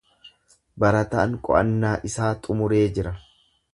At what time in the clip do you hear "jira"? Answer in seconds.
2.97-3.17